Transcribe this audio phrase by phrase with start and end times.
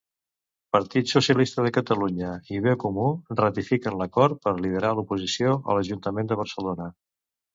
[0.75, 3.05] Partit Socialista de Catalunya i Bcomú
[3.41, 6.89] ratifiquen l'acord per liderar l'oposició a l'Ajuntament de Barcelona.